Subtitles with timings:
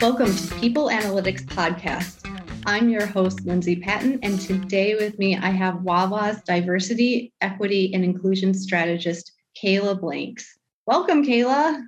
[0.00, 2.26] Welcome to People Analytics Podcast.
[2.66, 8.04] I'm your host, Lindsay Patton, and today with me I have Wawa's Diversity, Equity, and
[8.04, 10.58] Inclusion Strategist, Kaela Blanks.
[10.84, 11.82] Welcome, Kaela.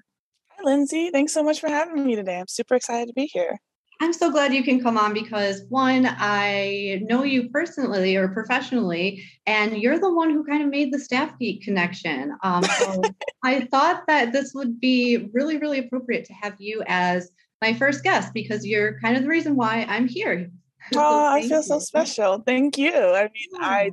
[0.48, 1.10] Hi, Lindsay.
[1.10, 2.38] Thanks so much for having me today.
[2.40, 3.58] I'm super excited to be here.
[4.02, 9.22] I'm so glad you can come on because one, I know you personally or professionally,
[9.46, 12.36] and you're the one who kind of made the Staff Geek connection.
[12.42, 13.00] Um, so
[13.44, 17.30] I thought that this would be really, really appropriate to have you as
[17.60, 20.50] my first guest because you're kind of the reason why I'm here.
[20.92, 21.62] So oh, I feel you.
[21.62, 22.42] so special.
[22.44, 22.92] Thank you.
[22.92, 23.60] I mean, yeah.
[23.60, 23.90] I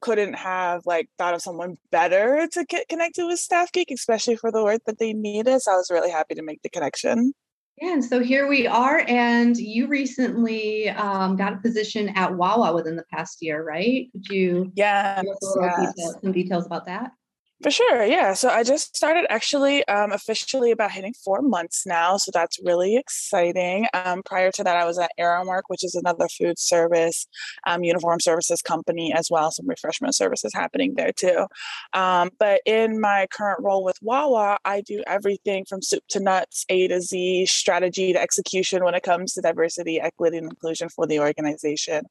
[0.00, 4.52] couldn't have like thought of someone better to get connected with Staff Geek, especially for
[4.52, 5.60] the work that they needed.
[5.62, 7.34] So I was really happy to make the connection.
[7.80, 12.74] Yeah, and so here we are, and you recently um, got a position at Wawa
[12.74, 14.08] within the past year, right?
[14.12, 15.94] Could you yeah, yes.
[15.94, 17.10] Detail, some details about that?
[17.62, 18.34] For sure, yeah.
[18.34, 22.96] So I just started actually um, officially about hitting four months now, so that's really
[22.98, 23.86] exciting.
[23.94, 27.26] Um, prior to that, I was at Aramark, which is another food service,
[27.66, 29.50] um, uniform services company as well.
[29.50, 31.46] Some refreshment services happening there too.
[31.94, 36.66] Um, but in my current role with Wawa, I do everything from soup to nuts,
[36.68, 41.06] A to Z, strategy to execution when it comes to diversity, equity, and inclusion for
[41.06, 42.04] the organization.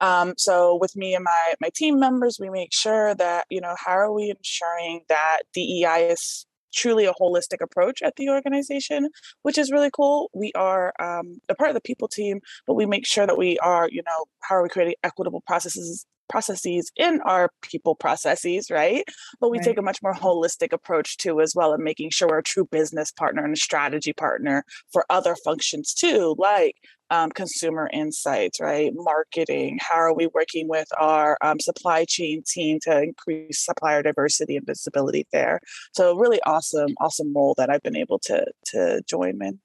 [0.00, 3.74] Um, so with me and my my team members, we make sure that you know
[3.84, 9.08] how are we ensuring that DEI is truly a holistic approach at the organization,
[9.42, 10.30] which is really cool.
[10.34, 13.58] We are um, a part of the people team, but we make sure that we
[13.58, 19.04] are, you know, how are we creating equitable processes processes in our people processes, right?
[19.40, 19.64] But we right.
[19.64, 22.66] take a much more holistic approach too, as well, and making sure we're a true
[22.70, 26.76] business partner and a strategy partner for other functions too, like
[27.14, 28.92] um, consumer insights, right?
[28.94, 29.78] Marketing.
[29.80, 34.66] How are we working with our um, supply chain team to increase supplier diversity and
[34.66, 35.60] visibility there?
[35.92, 39.60] So really awesome, awesome role that I've been able to to join in.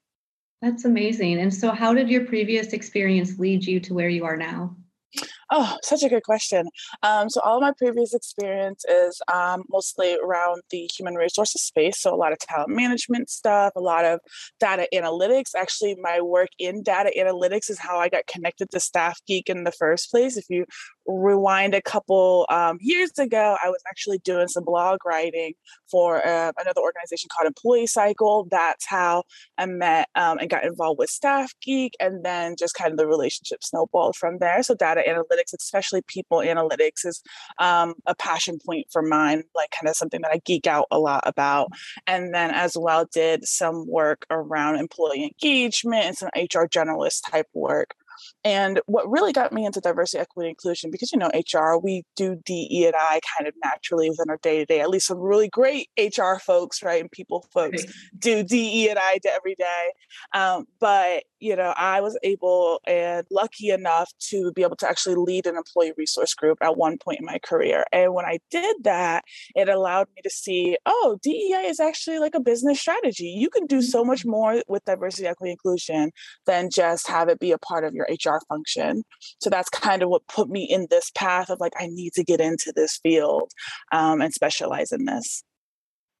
[0.62, 1.40] That's amazing.
[1.40, 4.76] And so, how did your previous experience lead you to where you are now?
[5.52, 6.68] Oh, such a good question.
[7.02, 12.00] Um, so, all of my previous experience is um, mostly around the human resources space.
[12.00, 14.20] So, a lot of talent management stuff, a lot of
[14.60, 15.56] data analytics.
[15.56, 19.64] Actually, my work in data analytics is how I got connected to Staff Geek in
[19.64, 20.36] the first place.
[20.36, 20.66] If you
[21.18, 25.54] rewind a couple um, years ago, I was actually doing some blog writing
[25.90, 28.46] for uh, another organization called Employee Cycle.
[28.50, 29.24] That's how
[29.58, 33.06] I met um, and got involved with Staff Geek, and then just kind of the
[33.06, 34.62] relationship snowballed from there.
[34.62, 37.22] So data analytics, especially people analytics, is
[37.58, 40.98] um, a passion point for mine, like kind of something that I geek out a
[40.98, 41.70] lot about.
[42.06, 47.46] And then as well, did some work around employee engagement and some HR generalist type
[47.54, 47.94] work
[48.44, 52.40] and what really got me into diversity, equity, inclusion, because you know, HR, we do
[52.44, 54.80] DE and I kind of naturally within our day to day.
[54.80, 57.84] At least some really great HR folks, right, and people folks
[58.18, 59.92] do DE and I every day.
[60.34, 65.16] Um, but you know, I was able and lucky enough to be able to actually
[65.16, 67.84] lead an employee resource group at one point in my career.
[67.92, 69.24] And when I did that,
[69.56, 73.26] it allowed me to see, oh, DEI is actually like a business strategy.
[73.26, 74.30] You can do so much mm-hmm.
[74.30, 76.12] more with diversity, equity, inclusion
[76.46, 79.02] than just have it be a part of your HR function.
[79.40, 82.24] So that's kind of what put me in this path of like, I need to
[82.24, 83.50] get into this field
[83.92, 85.42] um, and specialize in this.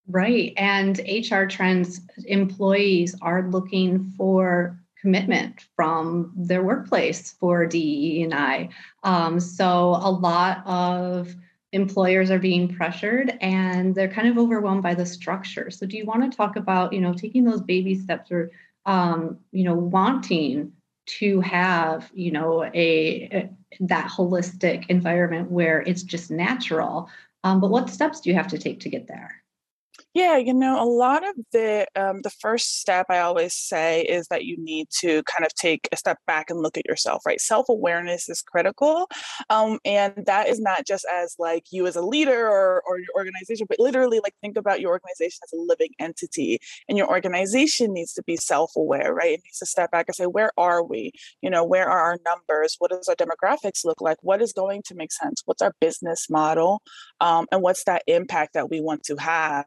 [0.08, 0.52] Right.
[0.56, 8.68] And HR trends employees are looking for commitment from their workplace for DE and I.
[9.02, 9.66] Um, so
[10.00, 11.34] a lot of
[11.72, 15.70] employers are being pressured and they're kind of overwhelmed by the structure.
[15.70, 18.50] So do you want to talk about, you know, taking those baby steps or,
[18.86, 20.72] um, you know, wanting
[21.06, 23.50] to have, you know, a, a
[23.80, 27.08] that holistic environment where it's just natural.
[27.44, 29.42] Um, but what steps do you have to take to get there?
[30.12, 34.26] Yeah, you know, a lot of the um, the first step I always say is
[34.26, 37.22] that you need to kind of take a step back and look at yourself.
[37.24, 39.08] Right, self awareness is critical,
[39.50, 43.08] um, and that is not just as like you as a leader or or your
[43.16, 46.58] organization, but literally like think about your organization as a living entity,
[46.88, 49.14] and your organization needs to be self aware.
[49.14, 51.12] Right, it needs to step back and say, where are we?
[51.40, 52.74] You know, where are our numbers?
[52.80, 54.18] What does our demographics look like?
[54.22, 55.42] What is going to make sense?
[55.44, 56.82] What's our business model?
[57.20, 59.66] Um, and what's that impact that we want to have?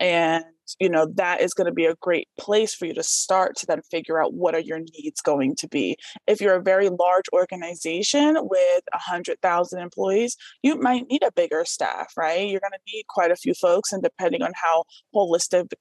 [0.00, 0.44] And
[0.80, 3.66] you know that is going to be a great place for you to start to
[3.66, 5.96] then figure out what are your needs going to be.
[6.26, 12.12] If you're a very large organization with 100000 employees you might need a bigger staff
[12.16, 12.48] right?
[12.48, 14.84] You're going to need quite a few folks and depending on how
[15.14, 15.72] holistic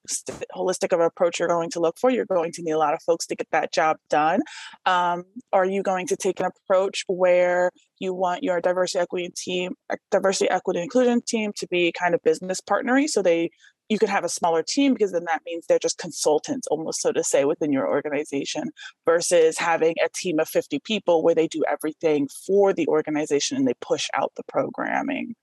[0.55, 3.01] holistic of approach you're going to look for you're going to need a lot of
[3.01, 4.41] folks to get that job done.
[4.85, 9.73] Um, are you going to take an approach where you want your diversity equity team
[10.11, 13.49] diversity equity inclusion team to be kind of business partnery so they
[13.89, 17.11] you could have a smaller team because then that means they're just consultants almost so
[17.11, 18.71] to say within your organization
[19.05, 23.67] versus having a team of 50 people where they do everything for the organization and
[23.67, 25.35] they push out the programming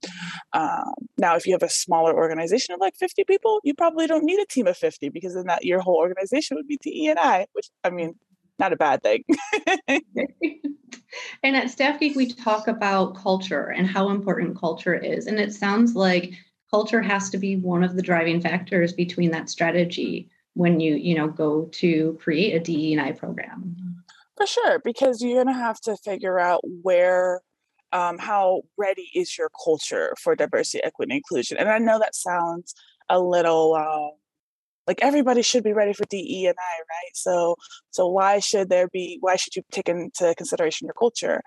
[0.52, 4.24] um, now if you have a smaller organization of like 50 people you probably don't
[4.24, 7.68] need a team of 50 because then that your whole organization would be DE&I which
[7.84, 8.14] I mean
[8.58, 9.24] not a bad thing.
[11.42, 15.26] and at Staff Geek, we talk about culture and how important culture is.
[15.26, 16.34] And it sounds like
[16.72, 21.14] culture has to be one of the driving factors between that strategy when you you
[21.14, 23.76] know go to create a DE&I program.
[24.36, 27.42] For sure, because you're going to have to figure out where
[27.92, 31.58] um, how ready is your culture for diversity, equity, and inclusion.
[31.58, 32.74] And I know that sounds
[33.10, 34.16] a little uh,
[34.86, 37.14] like everybody should be ready for DE and I, right?
[37.14, 37.56] So
[37.90, 41.42] so why should there be why should you take into consideration your culture?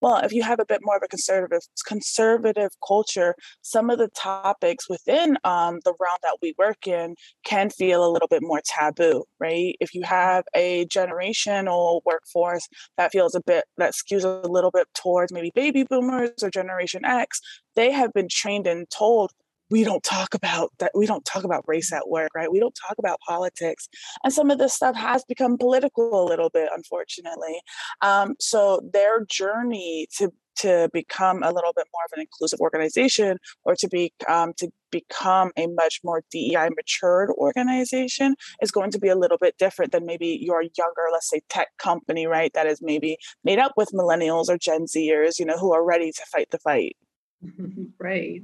[0.00, 4.08] Well, if you have a bit more of a conservative conservative culture, some of the
[4.08, 8.62] topics within um, the realm that we work in can feel a little bit more
[8.64, 9.76] taboo, right?
[9.80, 12.66] If you have a generational workforce
[12.96, 17.04] that feels a bit that skews a little bit towards maybe baby boomers or Generation
[17.04, 17.40] X,
[17.76, 19.32] they have been trained and told
[19.70, 22.78] we don't talk about that we don't talk about race at work right we don't
[22.88, 23.88] talk about politics
[24.24, 27.60] and some of this stuff has become political a little bit unfortunately
[28.02, 33.38] um, so their journey to to become a little bit more of an inclusive organization
[33.64, 38.98] or to be um, to become a much more DEI matured organization is going to
[38.98, 42.52] be a little bit different than maybe your younger, let's say tech company, right?
[42.52, 46.12] That is maybe made up with millennials or Gen Zers, you know, who are ready
[46.12, 46.96] to fight the fight.
[47.98, 48.42] right.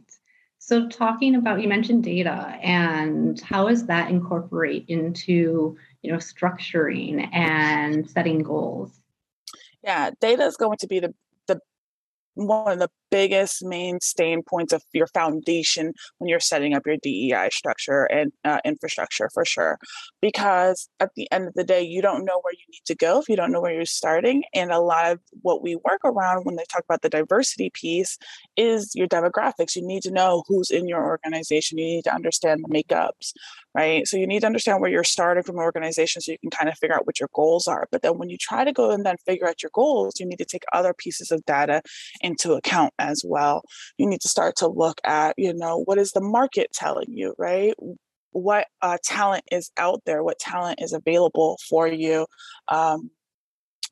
[0.67, 7.33] So, talking about you mentioned data and how does that incorporate into you know structuring
[7.33, 9.01] and setting goals?
[9.85, 11.15] Yeah, data is going to be the
[11.47, 11.61] the
[12.35, 16.97] one of the biggest main stain points of your foundation when you're setting up your
[17.03, 19.79] DEI structure and uh, infrastructure for sure.
[20.21, 23.21] Because at the end of the day, you don't know where you need to go
[23.21, 24.45] if you don't know where you're starting.
[24.55, 28.19] And a lot of what we work around when they talk about the diversity piece
[28.57, 29.77] is your demographics.
[29.77, 33.33] You need to know who's in your organization, you need to understand the makeups,
[33.75, 34.07] right?
[34.07, 36.69] So you need to understand where you're starting from an organization so you can kind
[36.69, 37.87] of figure out what your goals are.
[37.91, 40.39] But then when you try to go and then figure out your goals, you need
[40.39, 41.83] to take other pieces of data
[42.21, 43.63] into account as well.
[43.99, 47.35] You need to start to look at, you know, what is the market telling you,
[47.39, 47.75] right?
[48.33, 50.23] What uh, talent is out there?
[50.23, 52.27] What talent is available for you?
[52.69, 53.11] Um,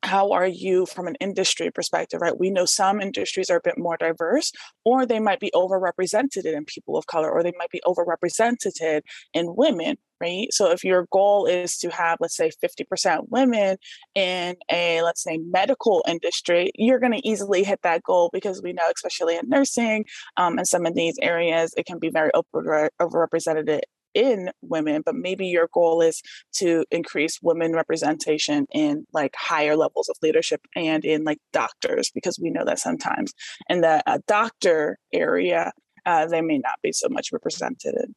[0.05, 2.39] how are you from an industry perspective right?
[2.39, 4.53] We know some industries are a bit more diverse
[4.85, 9.03] or they might be overrepresented in people of color or they might be overrepresented
[9.33, 10.53] in women right?
[10.53, 13.77] So if your goal is to have let's say 50% women
[14.15, 18.73] in a let's say medical industry you're going to easily hit that goal because we
[18.73, 20.05] know especially in nursing
[20.37, 23.81] um, and some of these areas it can be very over, overrepresented
[24.15, 26.23] in women, but maybe your goal is
[26.55, 32.39] to increase women representation in like higher levels of leadership and in like doctors, because
[32.39, 33.33] we know that sometimes
[33.69, 35.73] in the uh, doctor area,
[36.07, 38.15] uh, they may not be so much represented.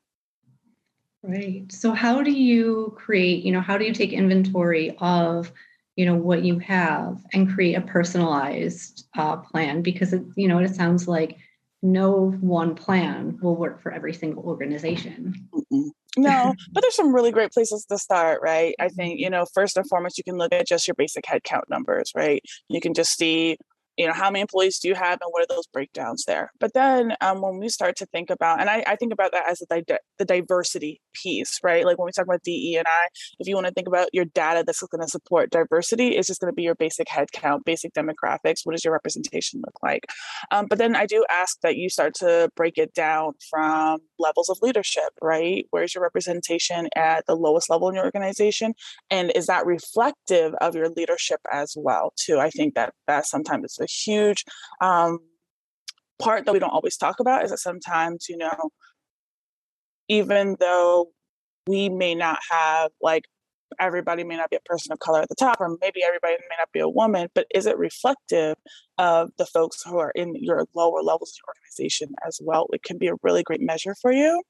[1.23, 1.69] Right.
[1.71, 5.51] So, how do you create, you know, how do you take inventory of,
[5.95, 9.81] you know, what you have and create a personalized uh, plan?
[9.81, 11.37] Because, it, you know, it sounds like
[11.81, 15.33] no one plan will work for every single organization.
[15.53, 15.89] Mm-mm.
[16.17, 18.73] No, but there's some really great places to start, right?
[18.79, 18.95] I mm-hmm.
[18.95, 22.11] think, you know, first and foremost, you can look at just your basic headcount numbers,
[22.15, 22.41] right?
[22.69, 23.57] You can just see
[23.97, 26.51] you know how many employees do you have and what are those breakdowns there?
[26.59, 29.49] But then um, when we start to think about and i, I think about that
[29.49, 31.85] as the, the diversity piece right?
[31.85, 33.07] Like when we talk about de and i
[33.39, 36.41] if you want to think about your data that's going to support diversity it's just
[36.41, 40.05] going to be your basic head count basic demographics what does your representation look like?
[40.51, 44.49] Um, but then i do ask that you start to break it down from levels
[44.49, 45.65] of leadership right?
[45.71, 48.73] Where's your representation at the lowest level in your organization?
[49.09, 52.39] And is that reflective of your leadership as well too?
[52.39, 54.45] I think that that sometimes it's huge
[54.81, 55.19] um,
[56.19, 58.69] part that we don't always talk about is that sometimes, you know,
[60.07, 61.07] even though
[61.67, 63.25] we may not have like
[63.79, 66.55] everybody may not be a person of color at the top, or maybe everybody may
[66.57, 68.55] not be a woman, but is it reflective
[68.97, 72.67] of the folks who are in your lower levels of the organization as well?
[72.71, 74.41] It can be a really great measure for you.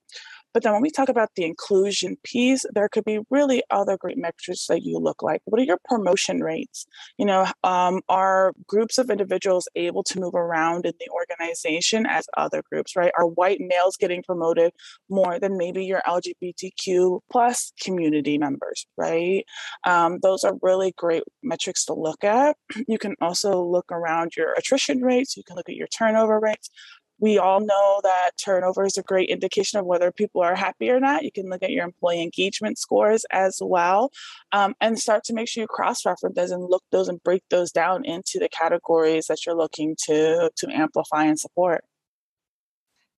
[0.54, 4.18] But then when we talk about the inclusion piece, there could be really other great
[4.18, 5.42] metrics that you look like.
[5.46, 6.86] What are your promotion rates?
[7.18, 12.28] You know, um, are groups of individuals able to move around in the organization as
[12.36, 13.12] other groups, right?
[13.18, 14.74] Are white males getting promoted
[15.10, 19.46] more than maybe your LGBTQ plus community members, right?
[19.84, 22.58] Um, those are really great metrics to look at.
[22.88, 25.36] You can also look around your attrition rates.
[25.36, 26.70] You can look at your turnover rates
[27.20, 31.00] we all know that turnover is a great indication of whether people are happy or
[31.00, 31.24] not.
[31.24, 34.12] You can look at your employee engagement scores as well
[34.52, 37.44] um, and start to make sure you cross reference those and look those and break
[37.50, 41.84] those down into the categories that you're looking to, to amplify and support.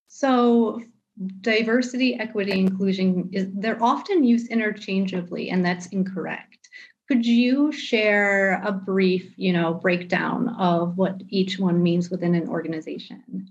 [0.08, 0.82] So,
[1.42, 6.70] diversity, equity, inclusion is they're often used interchangeably, and that's incorrect.
[7.08, 12.48] Could you share a brief, you know, breakdown of what each one means within an
[12.48, 13.50] organization?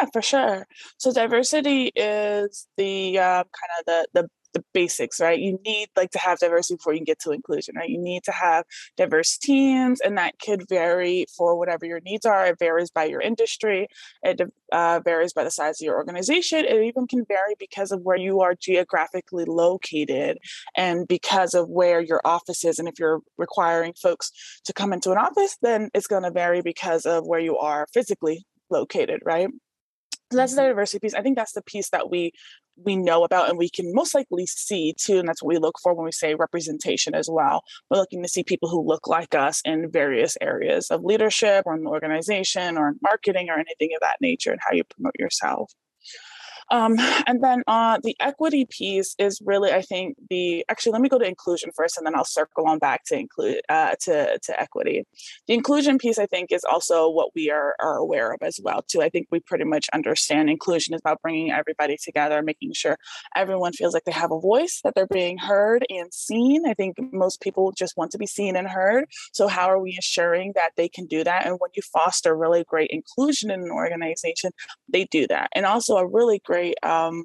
[0.00, 0.66] Yeah, for sure.
[0.98, 5.38] So diversity is the uh, kind of the the the basics, right?
[5.38, 7.90] You need like to have diversity before you get to inclusion, right?
[7.90, 8.64] You need to have
[8.96, 12.46] diverse teams, and that could vary for whatever your needs are.
[12.46, 13.88] It varies by your industry.
[14.22, 14.40] It
[14.72, 16.64] uh, varies by the size of your organization.
[16.64, 20.38] It even can vary because of where you are geographically located,
[20.76, 22.78] and because of where your office is.
[22.78, 24.32] And if you're requiring folks
[24.64, 27.86] to come into an office, then it's going to vary because of where you are
[27.92, 29.48] physically located, right?
[30.30, 30.70] That's the mm-hmm.
[30.70, 31.14] diversity piece.
[31.14, 32.32] I think that's the piece that we
[32.84, 35.76] we know about and we can most likely see too, and that's what we look
[35.82, 37.62] for when we say representation as well.
[37.90, 41.74] We're looking to see people who look like us in various areas of leadership or
[41.74, 45.14] in the organization or in marketing or anything of that nature and how you promote
[45.18, 45.72] yourself.
[46.70, 46.96] Um,
[47.26, 50.92] and then uh, the equity piece is really, I think, the actually.
[50.92, 53.94] Let me go to inclusion first, and then I'll circle on back to include uh,
[54.02, 55.04] to to equity.
[55.46, 58.82] The inclusion piece, I think, is also what we are are aware of as well.
[58.82, 62.98] Too, I think we pretty much understand inclusion is about bringing everybody together, making sure
[63.34, 66.66] everyone feels like they have a voice, that they're being heard and seen.
[66.66, 69.06] I think most people just want to be seen and heard.
[69.32, 71.46] So, how are we ensuring that they can do that?
[71.46, 74.50] And when you foster really great inclusion in an organization,
[74.88, 75.50] they do that.
[75.54, 77.24] And also a really great great um,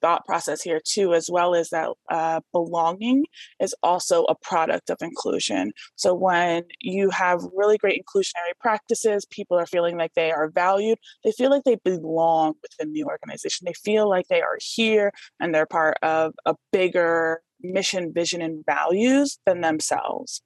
[0.00, 3.24] thought process here too as well as that uh, belonging
[3.60, 5.72] is also a product of inclusion.
[5.96, 10.98] So when you have really great inclusionary practices people are feeling like they are valued
[11.24, 13.64] they feel like they belong within the organization.
[13.64, 18.64] They feel like they are here and they're part of a bigger mission vision and
[18.64, 20.42] values than themselves.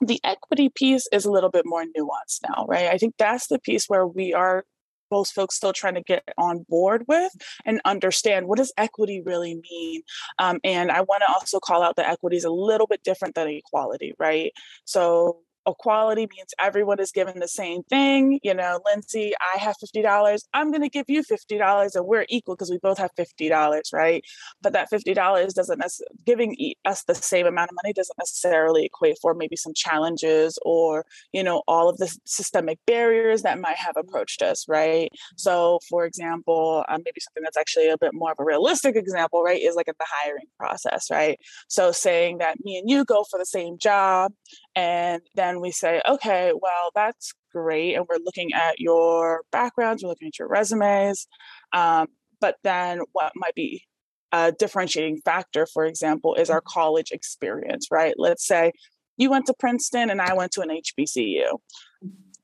[0.00, 2.86] The equity piece is a little bit more nuanced now, right?
[2.86, 4.64] I think that's the piece where we are
[5.10, 7.32] most folks still trying to get on board with
[7.64, 10.02] and understand what does equity really mean
[10.38, 13.34] um, and i want to also call out that equity is a little bit different
[13.34, 14.52] than equality right?
[14.84, 15.40] So
[15.70, 18.40] equality means everyone is given the same thing.
[18.42, 20.40] You know, Lindsay, I have $50.
[20.54, 24.24] I'm going to give you $50 and we're equal because we both have $50, right?
[24.62, 29.18] But that $50 doesn't necessarily, giving us the same amount of money doesn't necessarily equate
[29.20, 33.96] for maybe some challenges or, you know, all of the systemic barriers that might have
[33.96, 35.10] approached us, right?
[35.36, 39.42] So, for example, um, maybe something that's actually a bit more of a realistic example,
[39.42, 41.38] right, is like at the hiring process, right?
[41.68, 44.32] So, saying that me and you go for the same job
[44.74, 47.94] and then we say, okay, well, that's great.
[47.94, 51.26] And we're looking at your backgrounds, we're looking at your resumes.
[51.72, 52.06] Um,
[52.40, 53.84] but then what might be
[54.32, 56.80] a differentiating factor, for example, is our mm-hmm.
[56.80, 58.14] college experience, right?
[58.16, 58.72] Let's say
[59.16, 61.58] you went to Princeton and I went to an HBCU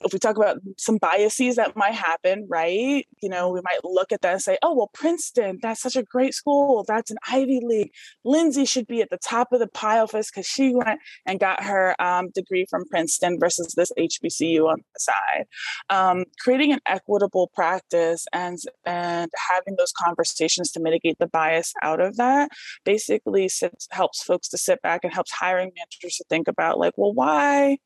[0.05, 3.07] if we talk about some biases that might happen, right?
[3.23, 6.03] You know, we might look at that and say, oh, well, Princeton, that's such a
[6.03, 6.85] great school.
[6.87, 7.93] That's an Ivy League.
[8.25, 11.63] Lindsay should be at the top of the pile for because she went and got
[11.63, 15.47] her um, degree from Princeton versus this HBCU on the side.
[15.91, 22.01] Um, creating an equitable practice and, and having those conversations to mitigate the bias out
[22.01, 22.51] of that
[22.85, 26.95] basically sits, helps folks to sit back and helps hiring managers to think about, like,
[26.97, 27.79] well, why?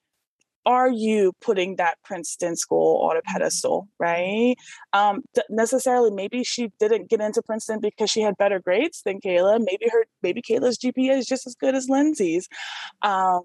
[0.70, 3.32] Are you putting that Princeton school on a mm-hmm.
[3.32, 4.54] pedestal, right?
[4.92, 9.58] Um, necessarily, maybe she didn't get into Princeton because she had better grades than Kaela.
[9.58, 12.48] Maybe her, maybe Kaela's GPA is just as good as Lindsay's,
[13.02, 13.40] um,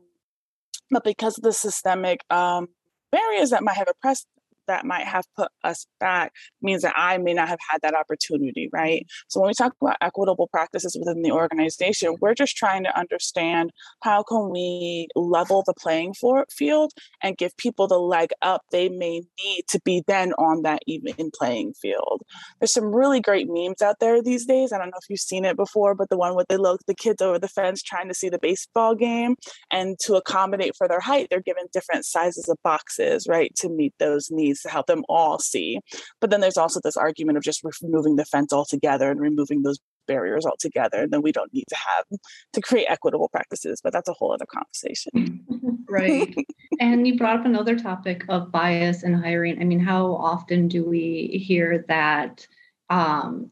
[0.92, 2.68] but because of the systemic um,
[3.12, 4.28] barriers that might have oppressed
[4.68, 8.70] that might have put us back means that I may not have had that opportunity,
[8.72, 9.02] right?
[9.02, 9.26] Mm-hmm.
[9.30, 13.72] So when we talk about equitable practices within the organization, we're just trying to understand
[14.02, 16.14] how can we level the playing
[16.50, 16.92] field
[17.22, 21.32] and give people the leg up they may need to be then on that even
[21.34, 22.22] playing field.
[22.60, 24.72] There's some really great memes out there these days.
[24.72, 26.96] I don't know if you've seen it before, but the one with the look the
[26.96, 29.36] kids over the fence trying to see the baseball game
[29.72, 33.94] and to accommodate for their height, they're given different sizes of boxes, right, to meet
[34.00, 35.80] those needs needs to help them all see.
[36.22, 39.80] But then there's also this argument of just removing the fence altogether and removing those
[40.08, 41.02] barriers altogether.
[41.02, 42.06] And then we don't need to have
[42.54, 45.44] to create equitable practices, but that's a whole other conversation.
[45.90, 46.36] right.
[46.80, 49.60] and you brought up another topic of bias in hiring.
[49.60, 52.48] I mean, how often do we hear that
[52.90, 53.52] um,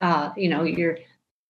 [0.00, 0.98] uh, you know, your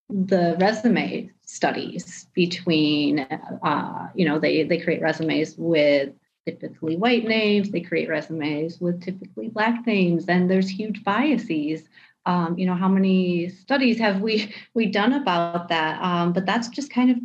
[0.08, 6.10] the resume studies between uh, you know they they create resumes with
[6.48, 11.82] typically white names they create resumes with typically black names and there's huge biases
[12.26, 16.68] um, you know how many studies have we we done about that um, but that's
[16.68, 17.18] just kind of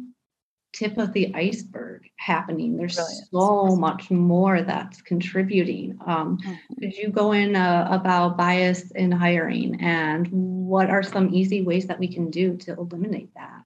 [0.73, 2.75] tip of the iceberg happening.
[2.75, 3.27] There's Brilliant.
[3.31, 5.99] so much more that's contributing.
[6.05, 6.73] Um, mm-hmm.
[6.79, 11.85] Could you go in uh, about bias in hiring and what are some easy ways
[11.87, 13.63] that we can do to eliminate that?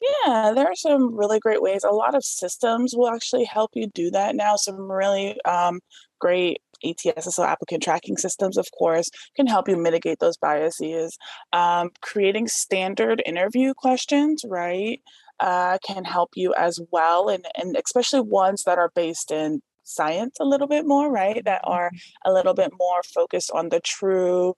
[0.00, 1.84] Yeah, there are some really great ways.
[1.84, 4.56] A lot of systems will actually help you do that now.
[4.56, 5.80] Some really um,
[6.20, 11.18] great ATS, so applicant tracking systems, of course, can help you mitigate those biases.
[11.52, 15.00] Um, creating standard interview questions, right?
[15.40, 20.36] uh, can help you as well, and and especially ones that are based in science
[20.40, 21.44] a little bit more, right?
[21.44, 22.30] That are mm-hmm.
[22.30, 24.54] a little bit more focused on the true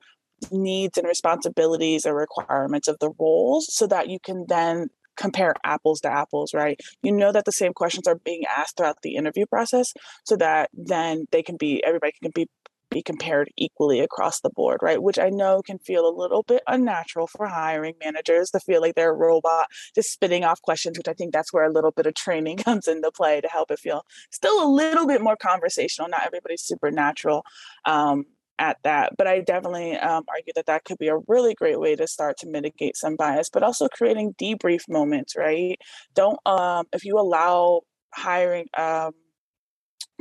[0.51, 4.89] needs and responsibilities or requirements of the roles, so that you can then
[5.21, 6.81] compare apples to apples, right?
[7.03, 9.93] You know that the same questions are being asked throughout the interview process
[10.25, 12.49] so that then they can be everybody can be
[12.91, 15.01] be compared equally across the board, right?
[15.01, 18.97] Which I know can feel a little bit unnatural for hiring managers to feel like
[18.97, 22.07] they're a robot just spitting off questions, which I think that's where a little bit
[22.07, 26.09] of training comes into play to help it feel still a little bit more conversational.
[26.09, 27.45] Not everybody's supernatural
[27.85, 28.27] um,
[28.61, 31.97] at that, but I definitely um, argue that that could be a really great way
[31.97, 35.79] to start to mitigate some bias, but also creating debrief moments, right?
[36.15, 37.81] Don't, um, if you allow
[38.15, 39.13] hiring, um,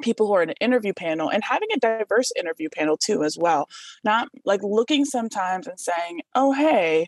[0.02, 3.38] people who are in an interview panel and having a diverse interview panel too as
[3.38, 3.68] well
[4.06, 7.06] not like looking sometimes and saying oh hey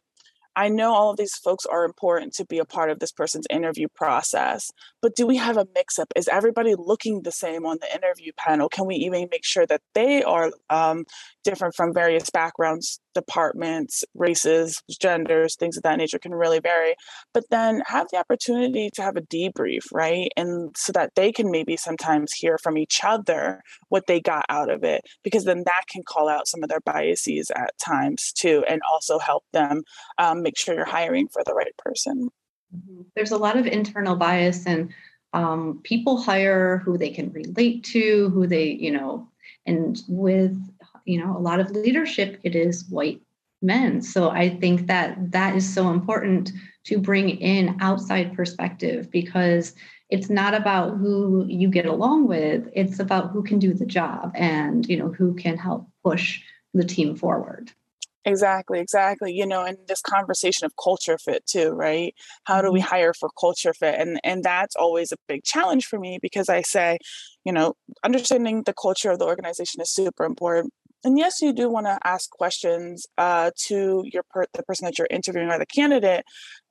[0.55, 3.47] I know all of these folks are important to be a part of this person's
[3.49, 4.69] interview process,
[5.01, 6.11] but do we have a mix up?
[6.15, 8.67] Is everybody looking the same on the interview panel?
[8.67, 11.05] Can we even make sure that they are um,
[11.43, 16.95] different from various backgrounds, departments, races, genders, things of that nature can really vary.
[17.33, 20.31] But then have the opportunity to have a debrief, right?
[20.37, 24.69] And so that they can maybe sometimes hear from each other what they got out
[24.69, 28.63] of it, because then that can call out some of their biases at times too,
[28.67, 29.83] and also help them
[30.17, 32.29] um, make sure you're hiring for the right person.
[32.75, 33.01] Mm-hmm.
[33.15, 34.93] There's a lot of internal bias and
[35.33, 39.27] um, people hire who they can relate to, who they, you know,
[39.65, 40.57] and with
[41.05, 43.21] you know a lot of leadership it is white
[43.61, 46.51] men so i think that that is so important
[46.83, 49.73] to bring in outside perspective because
[50.09, 54.31] it's not about who you get along with it's about who can do the job
[54.35, 56.41] and you know who can help push
[56.73, 57.71] the team forward
[58.23, 59.33] Exactly, exactly.
[59.33, 62.13] You know, and this conversation of culture fit too, right?
[62.43, 62.89] How do we mm-hmm.
[62.89, 63.99] hire for culture fit?
[63.99, 66.99] And and that's always a big challenge for me because I say,
[67.45, 70.71] you know, understanding the culture of the organization is super important
[71.03, 74.97] and yes, you do want to ask questions uh, to your per- the person that
[74.97, 76.23] you're interviewing or the candidate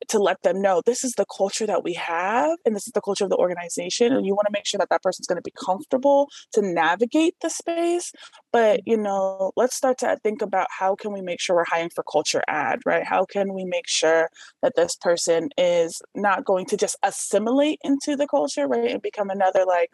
[0.08, 3.00] to let them know this is the culture that we have and this is the
[3.00, 5.42] culture of the organization, and you want to make sure that that person's going to
[5.42, 8.12] be comfortable to navigate the space.
[8.52, 11.90] But you know, let's start to think about how can we make sure we're hiring
[11.90, 13.04] for culture add, right?
[13.04, 14.28] How can we make sure
[14.62, 19.30] that this person is not going to just assimilate into the culture, right, and become
[19.30, 19.90] another like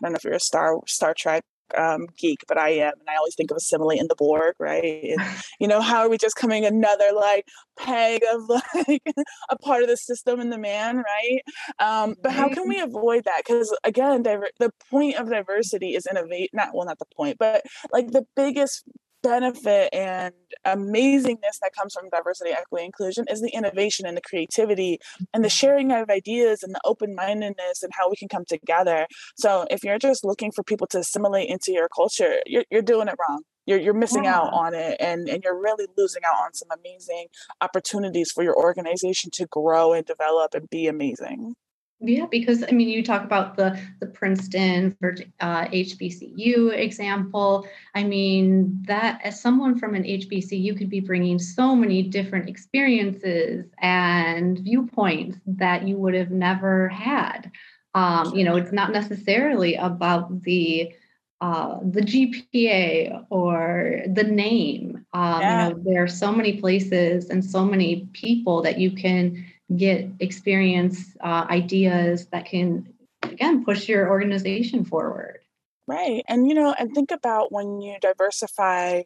[0.00, 1.44] I don't know if you're a Star Star Trek
[1.76, 5.04] um, geek, but I am, and I always think of assimilate in the Borg, right?
[5.04, 5.20] And,
[5.60, 7.46] you know, how are we just coming another like
[7.78, 8.48] peg of
[8.88, 9.02] like
[9.50, 11.40] a part of the system in the man, right?
[11.78, 13.42] Um, but how can we avoid that?
[13.46, 16.50] Because again, diver- the point of diversity is innovate.
[16.52, 18.84] Not well, not the point, but like the biggest
[19.22, 20.32] benefit and
[20.66, 24.98] amazingness that comes from diversity, equity, inclusion is the innovation and the creativity
[25.32, 25.54] and the mm-hmm.
[25.54, 29.06] sharing of ideas and the open mindedness and how we can come together.
[29.36, 33.08] So if you're just looking for people to assimilate into your culture, you're, you're doing
[33.08, 33.42] it wrong.
[33.66, 34.36] You're, you're missing yeah.
[34.36, 37.26] out on it and, and you're really losing out on some amazing
[37.60, 41.54] opportunities for your organization to grow and develop and be amazing.
[42.00, 47.66] Yeah, because I mean, you talk about the the Princeton for uh, HBCU example.
[47.94, 53.66] I mean, that as someone from an HBCU could be bringing so many different experiences
[53.80, 57.50] and viewpoints that you would have never had.
[57.94, 60.92] Um, you know, it's not necessarily about the
[61.40, 65.04] uh, the GPA or the name.
[65.12, 65.68] Um, yeah.
[65.68, 69.44] You know, there are so many places and so many people that you can
[69.76, 72.86] get experience uh, ideas that can
[73.22, 75.40] again push your organization forward
[75.88, 76.22] Right.
[76.28, 79.04] And, you know, and think about when you diversify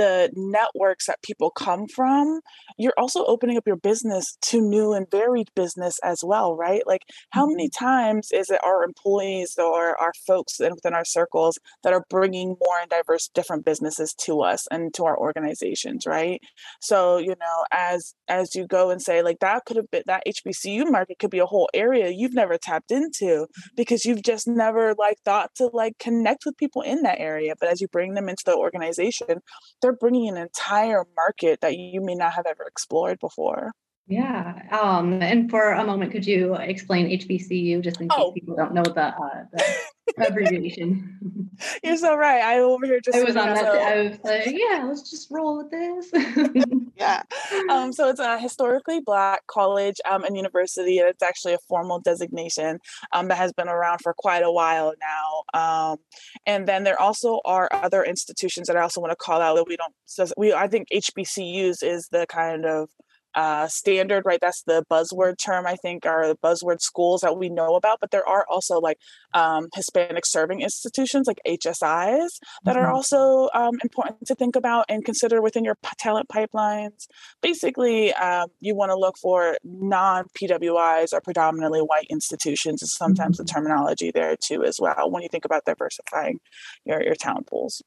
[0.00, 2.40] the networks that people come from,
[2.78, 6.82] you're also opening up your business to new and varied business as well, right?
[6.86, 7.70] Like, how many Mhm.
[7.70, 12.78] times is it our employees or our folks within our circles that are bringing more
[12.80, 16.40] and diverse different businesses to us and to our organizations, right?
[16.80, 20.22] So, you know, as as you go and say like that could have been that
[20.26, 24.94] HBCU market could be a whole area you've never tapped into because you've just never
[24.98, 27.54] like thought to like connect with people in that area.
[27.58, 29.40] But as you bring them into the organization,
[29.82, 33.72] they're bringing an entire market that you may not have ever explored before.
[34.10, 34.60] Yeah.
[34.72, 38.74] Um, and for a moment, could you explain HBCU just in case Oh, people don't
[38.74, 41.16] know the uh, the abbreviation?
[41.82, 42.42] you're so right.
[42.42, 43.64] I over here just I was on that.
[43.64, 46.10] I was like, yeah, let's just roll with this.
[46.96, 47.22] yeah.
[47.70, 52.00] Um, so it's a historically black college um, and university, and it's actually a formal
[52.00, 52.78] designation
[53.12, 55.60] um, that has been around for quite a while now.
[55.92, 55.98] Um,
[56.46, 59.66] and then there also are other institutions that I also want to call out that
[59.66, 59.94] we don't.
[60.06, 62.88] So we I think HBCUs is the kind of
[63.34, 64.40] uh, standard, right?
[64.40, 67.98] That's the buzzword term, I think, are the buzzword schools that we know about.
[68.00, 68.98] But there are also like
[69.34, 72.94] um, Hispanic serving institutions, like HSIs, that are Mhm.
[72.94, 77.06] also um, important to think about and consider within your talent pipelines.
[77.42, 83.36] Basically, um, you want to look for non PWIs or predominantly white institutions, is sometimes
[83.36, 83.54] the Mhm.
[83.54, 86.38] terminology there too, as well, when you think about diversifying
[86.84, 87.82] your, your talent pools.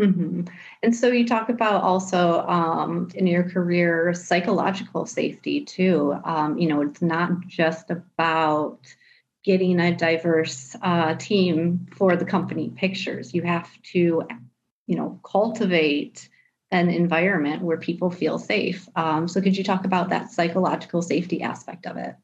[0.00, 0.48] Mhm.
[0.82, 6.16] And so you talk about also um, in your career psychological safety too.
[6.24, 8.80] Um, you know, it's not just about
[9.44, 13.34] getting a diverse uh, team for the company pictures.
[13.34, 14.26] You have to,
[14.88, 16.28] you know, cultivate
[16.72, 18.88] an environment where people feel safe.
[18.96, 22.16] Um, so could you talk about that psychological safety aspect of it?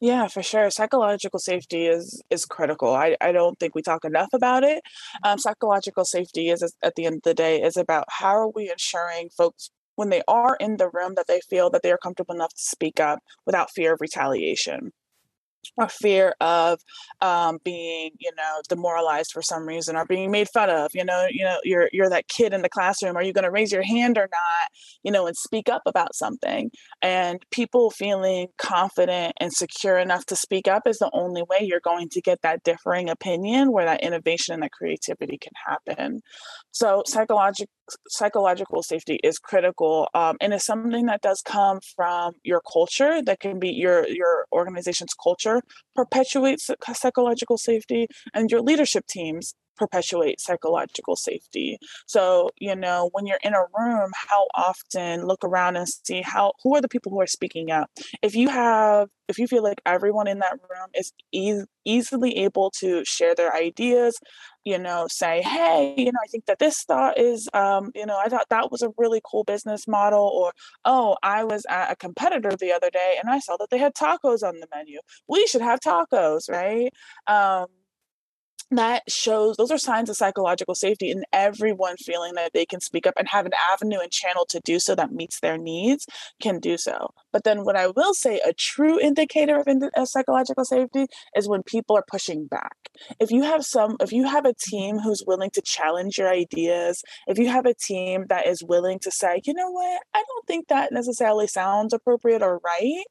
[0.00, 0.70] Yeah, for sure.
[0.70, 2.94] Psychological safety is is critical.
[2.94, 4.82] I, I don't think we talk enough about it.
[5.24, 8.48] Um, psychological safety is, is at the end of the day is about how are
[8.48, 11.98] we ensuring folks when they are in the room that they feel that they are
[11.98, 14.92] comfortable enough to speak up without fear of retaliation
[15.76, 16.80] or fear of
[17.20, 20.90] um, being, you know, demoralized for some reason or being made fun of.
[20.94, 23.16] You know, you know, you're you're that kid in the classroom.
[23.16, 24.70] Are you going to raise your hand or not?
[25.02, 26.70] You know, and speak up about something.
[27.02, 31.80] And people feeling confident and secure enough to speak up is the only way you're
[31.80, 36.20] going to get that differing opinion where that innovation and that creativity can happen.
[36.72, 37.70] So psychological
[38.08, 43.40] psychological safety is critical um, and it's something that does come from your culture that
[43.40, 45.49] can be your your organization's culture
[45.94, 51.78] perpetuates psychological safety and your leadership teams perpetuate psychological safety.
[52.06, 56.52] So you know when you're in a room how often look around and see how
[56.62, 57.90] who are the people who are speaking up?
[58.22, 62.70] If you have if you feel like everyone in that room is e- easily able
[62.72, 64.18] to share their ideas
[64.64, 68.18] you know say hey you know i think that this thought is um you know
[68.18, 70.52] i thought that was a really cool business model or
[70.84, 73.94] oh i was at a competitor the other day and i saw that they had
[73.94, 74.98] tacos on the menu.
[75.28, 76.92] We should have tacos right?
[77.26, 77.66] Um
[78.70, 83.06] that shows those are signs of psychological safety and everyone feeling that they can speak
[83.06, 86.06] up and have an avenue and channel to do so that meets their needs
[86.40, 87.10] can do so.
[87.32, 91.06] But then what i will say a true indicator of, ind- of psychological safety
[91.36, 92.76] is when people are pushing back.
[93.18, 95.04] If you have some if you have a team mm-hmm.
[95.04, 99.10] who's willing to challenge your ideas if you have a team that is willing to
[99.10, 100.02] say you know what?
[100.14, 103.04] I don't think that necessarily sounds appropriate or right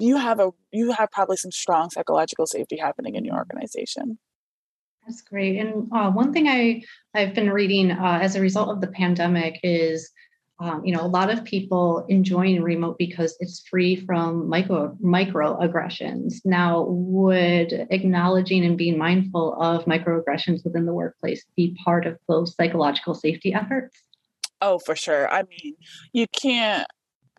[0.00, 3.56] you have a you have probably some strong psychological safety happening in your mm-hmm.
[3.56, 4.18] organization
[5.06, 5.58] That's great.
[5.58, 6.82] And uh, one thing I
[7.14, 10.10] I've been reading uh, as a result of the pandemic is,
[10.60, 16.36] um, you know, a lot of people enjoying remote because it's free from micro microaggressions.
[16.44, 22.54] Now, would acknowledging and being mindful of microaggressions within the workplace be part of those
[22.56, 24.02] psychological safety efforts?
[24.64, 25.74] oh for sure i mean
[26.12, 26.86] you can't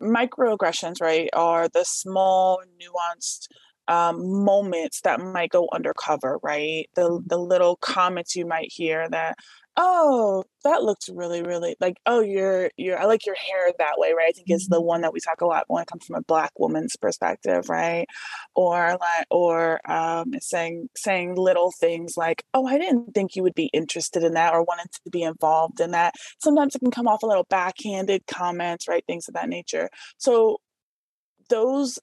[0.00, 3.48] microaggressions right are the small nuanced
[3.88, 6.88] um, moments that might go undercover right?
[6.94, 9.36] The the little comments you might hear that
[9.78, 14.12] oh that looks really really like oh you're you're i like your hair that way
[14.16, 14.28] right?
[14.30, 14.84] I think is the Mhm.
[14.86, 18.06] one that we talk a lot when it comes from a black woman's perspective right?
[18.54, 23.54] Or like or um saying saying little things like oh i didn't think you would
[23.54, 26.14] be interested in that or wanted to be involved in that.
[26.42, 29.04] Sometimes it can come off a little backhanded comments right?
[29.06, 29.90] Things of that nature.
[30.18, 30.58] So
[31.48, 31.98] those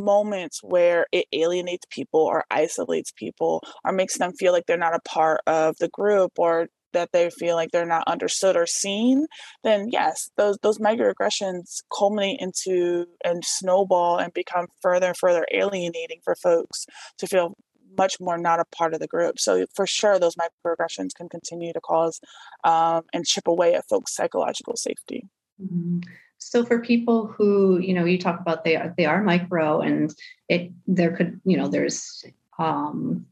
[0.00, 4.94] moments where it alienates people or isolates people or makes them feel like they're not
[4.94, 9.26] a part of the group or that they feel like they're not understood or seen
[9.62, 16.18] then yes those those microaggressions culminate into and snowball and become further and further alienating
[16.24, 16.86] for folks
[17.16, 17.54] to feel
[17.96, 19.38] much more not a part of the group.
[19.38, 22.20] So for sure, those microaggressions can continue to cause
[22.64, 25.28] um, and chip away at folks' psychological safety.
[25.60, 26.00] Mm-hmm.
[26.40, 30.12] So for people who, you know, you talk about they are they are micro, and
[30.48, 32.24] it there could, you know, there's
[32.58, 33.26] um,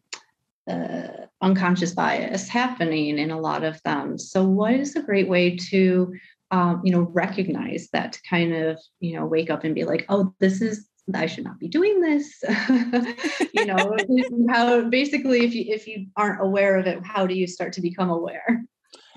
[0.69, 1.09] uh,
[1.41, 4.19] unconscious bias happening in a lot of them.
[4.19, 6.15] So what is a great way to
[6.51, 10.07] um, you know recognize that to kind of you know wake up and be like
[10.09, 12.43] oh this is I should not be doing this.
[13.55, 13.97] you know,
[14.51, 17.81] how basically if you if you aren't aware of it, how do you start to
[17.81, 18.63] become aware?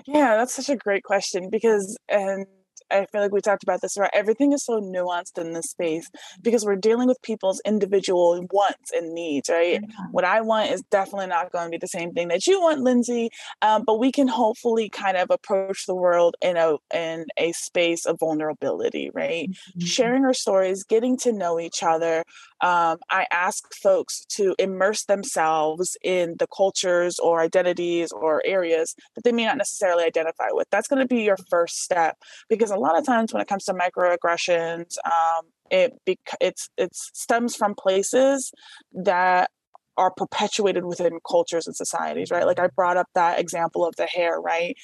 [0.06, 2.46] Yeah, that's such a great question because and
[2.92, 4.10] I feel like we talked about this, right?
[4.12, 6.10] Everything is so nuanced in this space
[6.42, 9.82] because we're dealing with people's individual wants and needs, right?
[10.10, 12.80] What I want is definitely not going to be the same thing that you want,
[12.80, 13.30] Lindsay.
[13.62, 18.06] Um, but we can hopefully kind of approach the world in a in a space
[18.06, 19.48] of vulnerability, right?
[19.50, 19.80] Mm-hmm.
[19.80, 22.24] Sharing our stories, getting to know each other.
[22.60, 29.24] Um, I ask folks to immerse themselves in the cultures or identities or areas that
[29.24, 30.68] they may not necessarily identify with.
[30.70, 32.16] That's going to be your first step
[32.48, 36.94] because a lot of times when it comes to microaggressions, um, it bec- it's it
[36.94, 38.52] stems from places
[38.92, 39.50] that
[39.96, 42.46] are perpetuated within cultures and societies, right?
[42.46, 44.76] Like I brought up that example of the hair, right?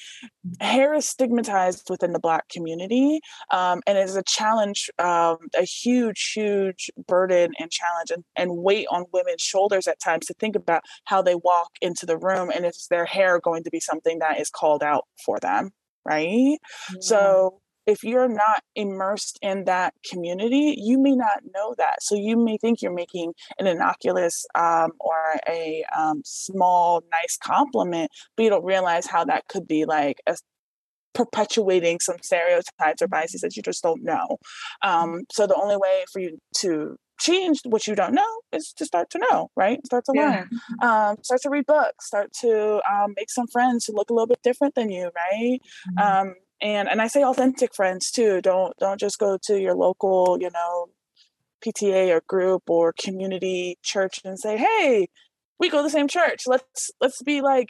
[0.59, 3.19] Hair is stigmatized within the Black community,
[3.51, 8.57] um, and it is a challenge, um, a huge, huge burden and challenge and, and
[8.57, 12.51] weight on women's shoulders at times to think about how they walk into the room
[12.53, 15.71] and is their hair going to be something that is called out for them,
[16.05, 16.57] right?
[16.91, 16.97] Yeah.
[16.99, 22.03] So if you're not immersed in that community, you may not know that.
[22.03, 28.11] So you may think you're making an innocuous um, or a um, small, nice compliment,
[28.35, 30.37] but you don't realize how that could be like a,
[31.15, 34.37] perpetuating some stereotypes or biases that you just don't know.
[34.83, 38.85] Um, so the only way for you to change what you don't know is to
[38.85, 39.83] start to know, right?
[39.85, 40.45] Start to yeah.
[40.45, 40.49] learn,
[40.81, 44.27] um, start to read books, start to um, make some friends who look a little
[44.27, 45.59] bit different than you, right?
[45.97, 46.29] Mm-hmm.
[46.61, 48.41] And and I say authentic friends too.
[48.41, 50.87] Don't don't just go to your local, you know,
[51.65, 55.07] PTA or group or community church and say, "Hey,
[55.59, 56.43] we go to the same church.
[56.47, 57.69] Let's let's be like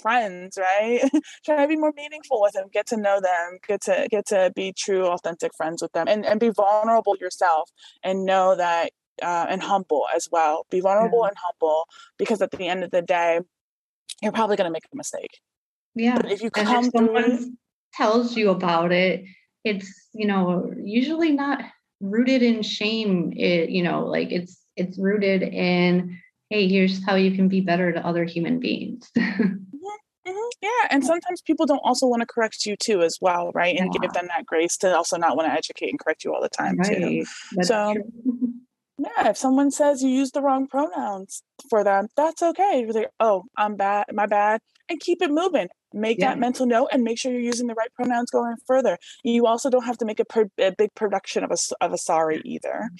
[0.00, 1.00] friends, right?
[1.44, 4.52] Try to be more meaningful with them, get to know them, get to get to
[4.54, 7.70] be true, authentic friends with them, and and be vulnerable yourself,
[8.02, 10.66] and know that uh, and humble as well.
[10.70, 11.28] Be vulnerable yeah.
[11.28, 11.86] and humble
[12.18, 13.40] because at the end of the day,
[14.22, 15.40] you're probably going to make a mistake.
[15.94, 16.16] Yeah.
[16.16, 17.56] But if you come if through
[17.94, 19.24] tells you about it,
[19.64, 21.62] it's, you know, usually not
[22.00, 23.32] rooted in shame.
[23.36, 26.18] It, you know, like it's it's rooted in,
[26.50, 29.10] hey, here's how you can be better to other human beings.
[30.28, 30.48] Mm-hmm.
[30.60, 33.76] Yeah, and sometimes people don't also want to correct you too, as well, right?
[33.76, 34.00] And yeah.
[34.02, 36.48] give them that grace to also not want to educate and correct you all the
[36.48, 36.98] time right.
[36.98, 37.24] too.
[37.52, 38.04] That's so, true.
[38.98, 42.80] yeah, if someone says you use the wrong pronouns for them, that's okay.
[42.80, 46.30] You're like, oh, I'm bad, my bad, and keep it moving make yeah.
[46.30, 48.98] that mental note and make sure you're using the right pronouns going further.
[49.24, 51.98] You also don't have to make a, per, a big production of a, of a
[51.98, 52.90] sorry either.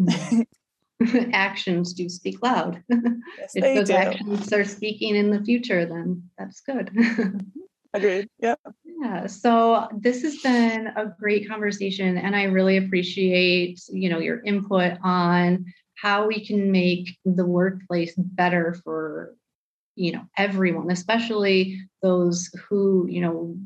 [0.00, 0.40] Mm-hmm.
[1.32, 2.82] Actions do speak loud.
[3.38, 3.94] Yes, if those do.
[3.94, 6.90] actions are speaking in the future then that's good.
[7.94, 8.54] Agreed yeah
[9.02, 14.42] yeah so this has been a great conversation and i really appreciate you know your
[14.44, 15.64] input on
[16.02, 19.34] how we can make the workplace better for
[19.94, 23.56] you know everyone especially those who you know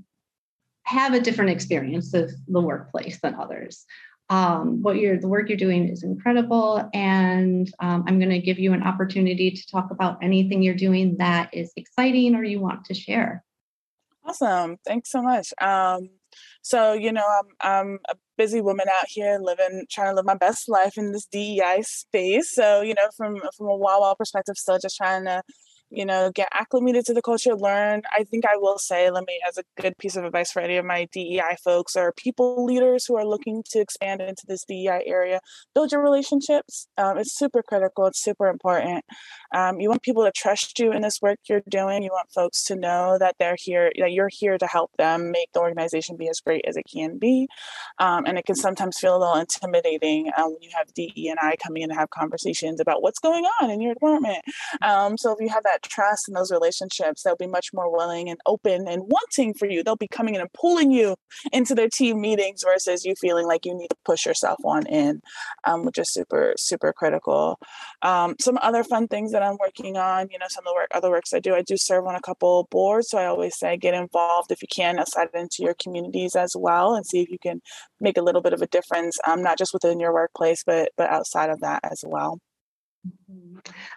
[0.86, 3.84] have a different experience of the workplace than others.
[4.28, 8.58] Um, what you're the work you're doing is incredible and um, i'm going to give
[8.58, 12.84] you an opportunity to talk about anything you're doing that is exciting or you want
[12.86, 13.44] to share.
[14.24, 14.78] Awesome.
[14.84, 15.52] Thanks so much.
[15.60, 16.10] Um,
[16.62, 20.36] so you know I'm, I'm a busy woman out here living trying to live my
[20.36, 22.50] best life in this dei space.
[22.52, 25.42] So you know from from a Wawa perspective still just trying to
[25.90, 28.02] you know, get acclimated to the culture, learn.
[28.12, 30.76] I think I will say, let me, as a good piece of advice for any
[30.76, 35.02] of my DEI folks or people leaders who are looking to expand into this DEI
[35.06, 35.40] area,
[35.74, 36.88] build your relationships.
[36.98, 39.04] Um, it's super critical, it's super important.
[39.54, 42.02] Um, you want people to trust you in this work you're doing.
[42.02, 45.52] You want folks to know that they're here, that you're here to help them make
[45.52, 47.46] the organization be as great as it can be.
[47.98, 51.38] Um, and it can sometimes feel a little intimidating um, when you have DE and
[51.40, 54.42] I coming in to have conversations about what's going on in your department.
[54.82, 57.90] Um, so if you have that that trust and those relationships, they'll be much more
[57.90, 59.82] willing and open and wanting for you.
[59.82, 61.16] They'll be coming in and pulling you
[61.52, 65.20] into their team meetings versus you feeling like you need to push yourself on in,
[65.64, 67.58] um, which is super, super critical.
[68.02, 70.88] Um, some other fun things that I'm working on, you know, some of the work,
[70.94, 73.10] other works I do, I do serve on a couple boards.
[73.10, 76.94] So I always say get involved if you can outside into your communities as well
[76.94, 77.60] and see if you can
[78.00, 81.10] make a little bit of a difference, um, not just within your workplace, but but
[81.10, 82.38] outside of that as well.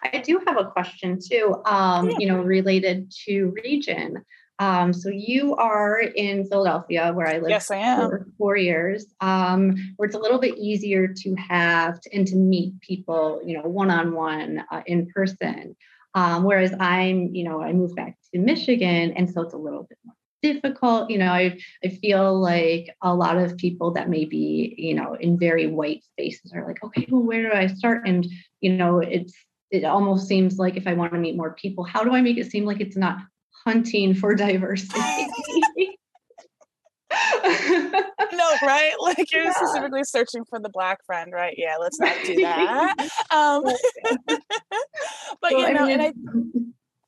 [0.02, 2.16] I do have a question too, um, yeah.
[2.18, 4.24] you know, related to region.
[4.58, 8.10] Um, so you are in Philadelphia, where I lived yes, I am.
[8.10, 12.36] for four years, um, where it's a little bit easier to have to, and to
[12.36, 15.76] meet people, you know, one on one in person.
[16.14, 19.84] Um, whereas I'm, you know, I moved back to Michigan, and so it's a little
[19.84, 21.10] bit more difficult.
[21.10, 25.14] You know, I I feel like a lot of people that may be, you know,
[25.14, 28.06] in very white spaces are like, okay, well, where do I start?
[28.06, 28.26] And
[28.60, 29.34] you know, it's
[29.70, 32.38] it almost seems like if I want to meet more people, how do I make
[32.38, 33.18] it seem like it's not
[33.66, 35.00] hunting for diversity.
[37.42, 38.92] no, right?
[39.00, 39.52] Like you're yeah.
[39.52, 41.54] specifically searching for the black friend, right?
[41.56, 42.94] Yeah, let's not do that.
[43.30, 43.64] Um,
[45.40, 46.12] but you know, and I.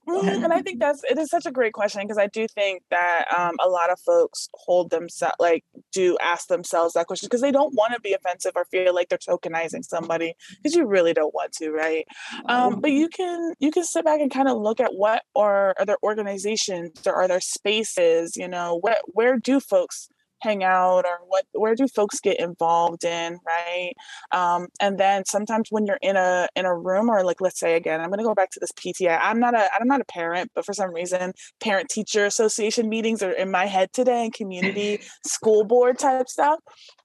[0.06, 3.24] And I think that's it is such a great question because I do think that
[3.36, 7.52] um, a lot of folks hold themselves like do ask themselves that question because they
[7.52, 11.34] don't want to be offensive or feel like they're tokenizing somebody because you really don't
[11.34, 12.06] want to, right?
[12.46, 15.74] Um, but you can you can sit back and kind of look at what are,
[15.78, 20.08] are there organizations or are there spaces, you know, where where do folks
[20.42, 23.92] hang out or what where do folks get involved in right?
[24.32, 27.76] Um, and then sometimes when you're in a in a room or like let's say
[27.76, 30.04] again i'm going to go back to this pta i'm not a i'm not a
[30.04, 34.34] parent but for some reason parent teacher association meetings are in my head today and
[34.34, 36.58] community school board type stuff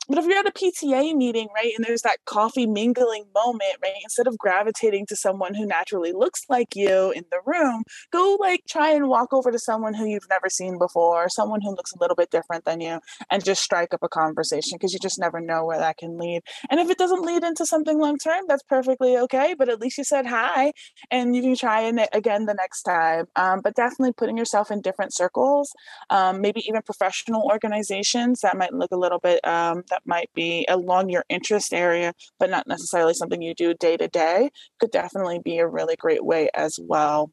[0.08, 3.94] but if you're at a PTA meeting, right, and there's that coffee mingling moment, right,
[4.04, 8.62] instead of gravitating to someone who naturally looks like you in the room, go like
[8.70, 12.00] try and walk over to someone who you've never seen before, someone who looks a
[12.00, 15.42] little bit different than you, and just strike up a conversation because you just never
[15.42, 16.42] know where that can lead.
[16.70, 19.56] And if it doesn't lead into something long term, that's perfectly okay.
[19.58, 20.72] But at least you said hi,
[21.12, 23.26] and you can try it again the next time.
[23.36, 25.74] Um, but definitely putting yourself in different circles,
[26.10, 30.66] um, maybe even professional organizations that might look a little bit um, that might be
[30.70, 35.40] along your interest area, but not necessarily something you do day to day, could definitely
[35.44, 37.32] be a really great way as well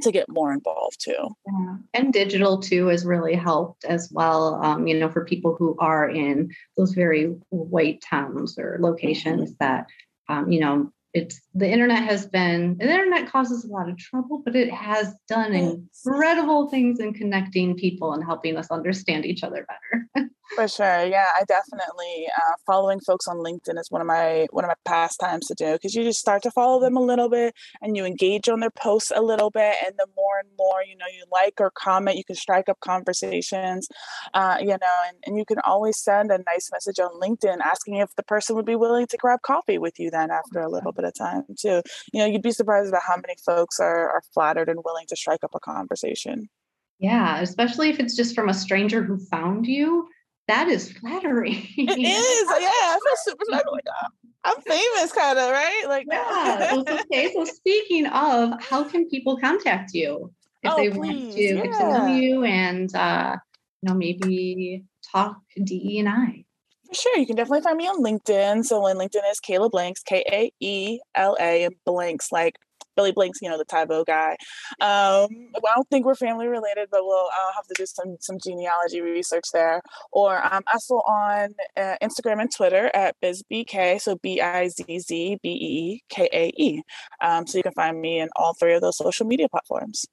[0.00, 1.28] to get more involved too.
[1.46, 1.76] Yeah.
[1.94, 4.54] And digital too has really helped as well.
[4.62, 9.86] Um, you know, for people who are in those very white towns or locations that,
[10.28, 14.40] um, you know, it's the internet has been the internet causes a lot of trouble
[14.46, 19.66] but it has done incredible things in connecting people and helping us understand each other
[19.68, 24.46] better for sure yeah i definitely uh, following folks on linkedin is one of my
[24.50, 27.28] one of my pastimes to do because you just start to follow them a little
[27.28, 30.82] bit and you engage on their posts a little bit and the more and more
[30.86, 33.88] you know you like or comment you can strike up conversations
[34.34, 37.96] uh, you know and, and you can always send a nice message on linkedin asking
[37.96, 40.92] if the person would be willing to grab coffee with you then after a little
[40.92, 41.82] bit of time too.
[42.12, 45.16] You know, you'd be surprised about how many folks are are flattered and willing to
[45.16, 46.48] strike up a conversation.
[46.98, 50.08] Yeah, especially if it's just from a stranger who found you.
[50.48, 51.66] That is flattering.
[51.76, 51.98] It is.
[51.98, 53.70] Yeah, I feel super flattered.
[53.70, 54.08] Like, oh,
[54.44, 55.84] I'm famous, kind of, right?
[55.86, 56.82] Like, yeah.
[57.02, 57.32] okay.
[57.32, 60.96] So speaking of, how can people contact you if oh, they please.
[60.98, 61.62] want to yeah.
[61.62, 63.36] get to know you and uh,
[63.82, 66.44] you know maybe talk DE and I?
[66.88, 68.64] For Sure, you can definitely find me on LinkedIn.
[68.64, 72.56] So on LinkedIn is Kaela Blanks, K A E L A, and Blanks like
[72.96, 74.32] Billy Blanks, you know, the Tae Bo guy.
[74.80, 78.38] Um, I don't think we're family related, but we'll I'll have to do some some
[78.42, 79.80] genealogy research there.
[80.12, 85.38] Or I'm also on uh, Instagram and Twitter at BizBK, so B I Z Z
[85.42, 86.82] B E E K A E.
[87.20, 90.06] Um, so you can find me in all three of those social media platforms.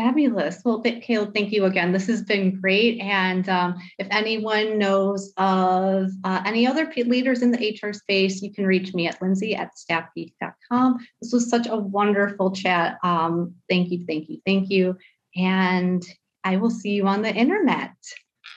[0.00, 0.62] Fabulous.
[0.64, 1.92] Well, Kaela, thank you again.
[1.92, 2.98] This has been great.
[3.00, 8.50] And um, if anyone knows of uh, any other leaders in the HR space, you
[8.50, 11.06] can reach me at lindsay at staffgeek.com.
[11.20, 12.96] This was such a wonderful chat.
[13.02, 14.96] Um, thank you, thank you, thank you.
[15.36, 16.02] And
[16.44, 17.92] I will see you on the internet.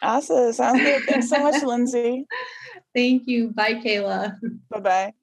[0.02, 0.54] Awesome.
[0.54, 1.04] Sounds good.
[1.04, 2.26] Thanks so much, Lindsay.
[2.96, 3.50] Thank you.
[3.50, 4.38] Bye, Kaela.
[4.70, 5.14] Bye bye.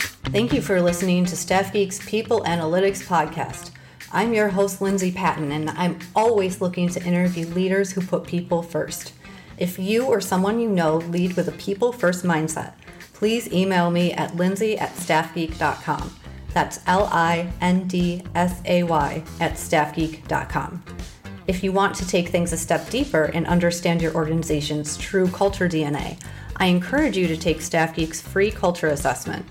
[0.00, 3.72] Thank you for listening to Staff Geek's People Analytics Podcast.
[4.10, 8.62] I'm your host, Lindsay Patton, and I'm always looking to interview leaders who put people
[8.62, 9.12] first.
[9.58, 12.72] If you or someone you know lead with a people first mindset,
[13.12, 16.14] please email me at lindsay at staffgeek.com.
[16.54, 20.82] That's L I N D S A Y at staffgeek.com.
[21.46, 25.68] If you want to take things a step deeper and understand your organization's true culture
[25.68, 26.18] DNA,
[26.56, 29.44] I encourage you to take Staff Geek's free culture assessment.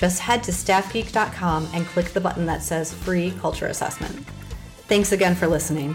[0.00, 4.26] Just head to staffgeek.com and click the button that says Free Culture Assessment.
[4.88, 5.94] Thanks again for listening.